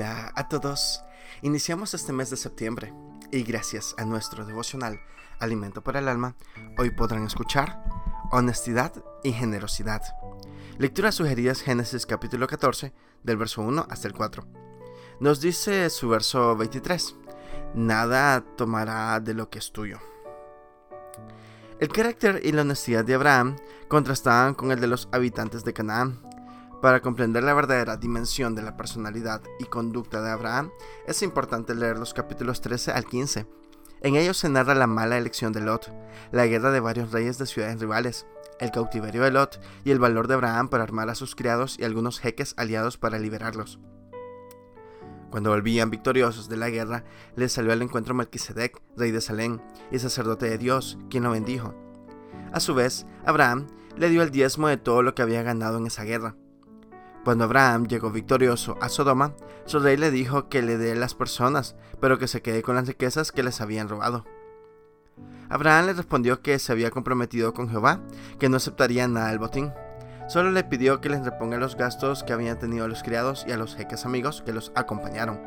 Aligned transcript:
Hola 0.00 0.32
a 0.34 0.48
todos. 0.48 1.02
Iniciamos 1.42 1.92
este 1.92 2.14
mes 2.14 2.30
de 2.30 2.38
septiembre 2.38 2.94
y 3.30 3.42
gracias 3.42 3.94
a 3.98 4.06
nuestro 4.06 4.46
devocional 4.46 4.98
Alimento 5.38 5.82
para 5.82 5.98
el 5.98 6.08
Alma, 6.08 6.36
hoy 6.78 6.88
podrán 6.88 7.26
escuchar 7.26 7.84
honestidad 8.30 8.94
y 9.22 9.32
generosidad. 9.32 10.00
Lecturas 10.78 11.16
sugeridas 11.16 11.60
Génesis 11.60 12.06
capítulo 12.06 12.46
14 12.46 12.94
del 13.24 13.36
verso 13.36 13.60
1 13.60 13.88
hasta 13.90 14.08
el 14.08 14.14
4. 14.14 14.42
Nos 15.20 15.42
dice 15.42 15.90
su 15.90 16.08
verso 16.08 16.56
23, 16.56 17.16
nada 17.74 18.42
tomará 18.56 19.20
de 19.20 19.34
lo 19.34 19.50
que 19.50 19.58
es 19.58 19.70
tuyo. 19.70 19.98
El 21.78 21.88
carácter 21.88 22.40
y 22.42 22.52
la 22.52 22.62
honestidad 22.62 23.04
de 23.04 23.16
Abraham 23.16 23.56
contrastaban 23.88 24.54
con 24.54 24.72
el 24.72 24.80
de 24.80 24.86
los 24.86 25.10
habitantes 25.12 25.62
de 25.62 25.74
Canaán 25.74 26.29
para 26.80 27.00
comprender 27.00 27.42
la 27.42 27.54
verdadera 27.54 27.96
dimensión 27.96 28.54
de 28.54 28.62
la 28.62 28.76
personalidad 28.76 29.42
y 29.58 29.64
conducta 29.64 30.22
de 30.22 30.30
Abraham, 30.30 30.70
es 31.06 31.22
importante 31.22 31.74
leer 31.74 31.98
los 31.98 32.14
capítulos 32.14 32.60
13 32.60 32.92
al 32.92 33.04
15. 33.04 33.46
En 34.02 34.16
ellos 34.16 34.38
se 34.38 34.48
narra 34.48 34.74
la 34.74 34.86
mala 34.86 35.18
elección 35.18 35.52
de 35.52 35.60
Lot, 35.60 35.92
la 36.32 36.46
guerra 36.46 36.70
de 36.70 36.80
varios 36.80 37.12
reyes 37.12 37.36
de 37.36 37.46
ciudades 37.46 37.80
rivales, 37.80 38.26
el 38.58 38.70
cautiverio 38.70 39.22
de 39.22 39.30
Lot 39.30 39.60
y 39.84 39.90
el 39.90 39.98
valor 39.98 40.26
de 40.26 40.34
Abraham 40.34 40.68
para 40.68 40.84
armar 40.84 41.10
a 41.10 41.14
sus 41.14 41.34
criados 41.34 41.78
y 41.78 41.84
algunos 41.84 42.18
jeques 42.18 42.54
aliados 42.56 42.96
para 42.96 43.18
liberarlos. 43.18 43.78
Cuando 45.30 45.50
volvían 45.50 45.90
victoriosos 45.90 46.48
de 46.48 46.56
la 46.56 46.70
guerra, 46.70 47.04
les 47.36 47.52
salió 47.52 47.72
al 47.72 47.82
encuentro 47.82 48.14
Melquisedec, 48.14 48.80
rey 48.96 49.12
de 49.12 49.20
Salem, 49.20 49.60
y 49.90 49.98
sacerdote 49.98 50.48
de 50.50 50.58
Dios, 50.58 50.98
quien 51.08 51.22
lo 51.22 51.30
bendijo. 51.30 51.74
A 52.52 52.58
su 52.58 52.74
vez, 52.74 53.06
Abraham 53.24 53.68
le 53.96 54.08
dio 54.08 54.22
el 54.22 54.30
diezmo 54.30 54.66
de 54.68 54.76
todo 54.76 55.02
lo 55.02 55.14
que 55.14 55.22
había 55.22 55.42
ganado 55.42 55.78
en 55.78 55.86
esa 55.86 56.02
guerra. 56.02 56.34
Cuando 57.24 57.44
Abraham 57.44 57.86
llegó 57.86 58.10
victorioso 58.10 58.78
a 58.80 58.88
Sodoma, 58.88 59.34
su 59.66 59.78
rey 59.78 59.96
le 59.96 60.10
dijo 60.10 60.48
que 60.48 60.62
le 60.62 60.78
dé 60.78 60.94
las 60.94 61.14
personas, 61.14 61.76
pero 62.00 62.18
que 62.18 62.28
se 62.28 62.40
quede 62.40 62.62
con 62.62 62.76
las 62.76 62.86
riquezas 62.86 63.30
que 63.30 63.42
les 63.42 63.60
habían 63.60 63.88
robado. 63.88 64.24
Abraham 65.50 65.86
le 65.86 65.92
respondió 65.92 66.40
que 66.40 66.58
se 66.58 66.72
había 66.72 66.90
comprometido 66.90 67.52
con 67.52 67.68
Jehová, 67.68 68.00
que 68.38 68.48
no 68.48 68.56
aceptaría 68.56 69.06
nada 69.06 69.28
del 69.28 69.38
botín. 69.38 69.72
Solo 70.28 70.50
le 70.50 70.64
pidió 70.64 71.00
que 71.00 71.10
les 71.10 71.24
reponga 71.24 71.58
los 71.58 71.76
gastos 71.76 72.22
que 72.22 72.32
habían 72.32 72.58
tenido 72.58 72.88
los 72.88 73.02
criados 73.02 73.44
y 73.46 73.52
a 73.52 73.56
los 73.56 73.74
jeques 73.74 74.06
amigos 74.06 74.42
que 74.46 74.52
los 74.52 74.72
acompañaron. 74.74 75.40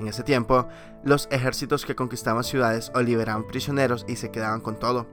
En 0.00 0.08
ese 0.08 0.22
tiempo, 0.22 0.66
los 1.04 1.28
ejércitos 1.30 1.84
que 1.84 1.94
conquistaban 1.94 2.42
ciudades 2.42 2.90
o 2.94 3.00
liberaban 3.00 3.46
prisioneros 3.46 4.04
y 4.08 4.16
se 4.16 4.30
quedaban 4.30 4.60
con 4.60 4.78
todo. 4.78 5.06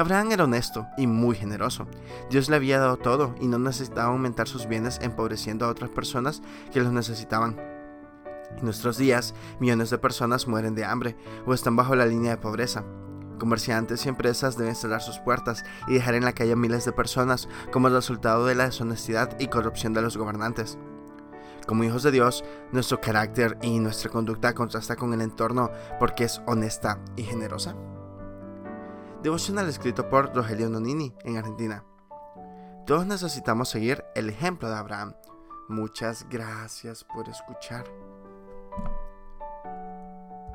Abraham 0.00 0.32
era 0.32 0.44
honesto 0.44 0.86
y 0.96 1.06
muy 1.06 1.36
generoso. 1.36 1.86
Dios 2.30 2.48
le 2.48 2.56
había 2.56 2.78
dado 2.78 2.96
todo 2.96 3.34
y 3.38 3.46
no 3.48 3.58
necesitaba 3.58 4.08
aumentar 4.08 4.48
sus 4.48 4.66
bienes 4.66 4.98
empobreciendo 5.02 5.66
a 5.66 5.68
otras 5.68 5.90
personas 5.90 6.40
que 6.72 6.80
los 6.80 6.90
necesitaban. 6.90 7.60
En 8.56 8.64
nuestros 8.64 8.96
días, 8.96 9.34
millones 9.60 9.90
de 9.90 9.98
personas 9.98 10.48
mueren 10.48 10.74
de 10.74 10.86
hambre 10.86 11.16
o 11.44 11.52
están 11.52 11.76
bajo 11.76 11.94
la 11.94 12.06
línea 12.06 12.30
de 12.30 12.38
pobreza. 12.38 12.82
Comerciantes 13.38 14.06
y 14.06 14.08
empresas 14.08 14.56
deben 14.56 14.74
cerrar 14.74 15.02
sus 15.02 15.18
puertas 15.18 15.64
y 15.86 15.92
dejar 15.92 16.14
en 16.14 16.24
la 16.24 16.32
calle 16.32 16.52
a 16.52 16.56
miles 16.56 16.86
de 16.86 16.92
personas 16.92 17.46
como 17.70 17.90
resultado 17.90 18.46
de 18.46 18.54
la 18.54 18.64
deshonestidad 18.64 19.38
y 19.38 19.48
corrupción 19.48 19.92
de 19.92 20.00
los 20.00 20.16
gobernantes. 20.16 20.78
Como 21.66 21.84
hijos 21.84 22.02
de 22.02 22.10
Dios, 22.10 22.42
nuestro 22.72 23.02
carácter 23.02 23.58
y 23.60 23.78
nuestra 23.78 24.10
conducta 24.10 24.54
contrasta 24.54 24.96
con 24.96 25.12
el 25.12 25.20
entorno 25.20 25.70
porque 25.98 26.24
es 26.24 26.40
honesta 26.46 26.98
y 27.16 27.22
generosa 27.22 27.76
devocional 29.22 29.68
escrito 29.68 30.08
por 30.08 30.34
Rogelio 30.34 30.68
Nonini 30.68 31.14
en 31.24 31.36
Argentina. 31.36 31.84
Todos 32.86 33.06
necesitamos 33.06 33.68
seguir 33.68 34.02
el 34.14 34.28
ejemplo 34.30 34.68
de 34.68 34.76
Abraham. 34.76 35.14
Muchas 35.68 36.26
gracias 36.28 37.04
por 37.04 37.28
escuchar. 37.28 37.84